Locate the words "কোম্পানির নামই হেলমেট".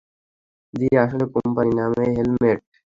1.35-2.59